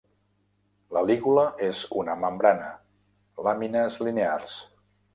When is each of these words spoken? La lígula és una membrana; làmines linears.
La 0.97 1.03
lígula 1.09 1.43
és 1.69 1.83
una 2.05 2.17
membrana; 2.23 2.73
làmines 3.49 4.03
linears. 4.09 4.61